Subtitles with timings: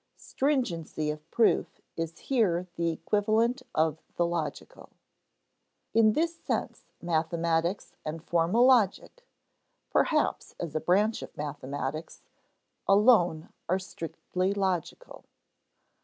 [0.17, 4.89] Stringency of proof is here the equivalent of the logical.
[5.93, 9.27] In this sense mathematics and formal logic
[9.91, 12.23] (perhaps as a branch of mathematics)
[12.87, 15.23] alone are strictly logical.